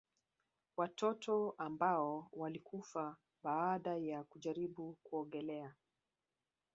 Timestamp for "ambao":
1.57-2.27